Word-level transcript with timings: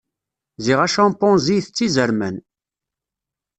Ziɣ 0.63 0.79
acampanzi 0.85 1.53
itett 1.57 1.79
izerman. 1.87 2.35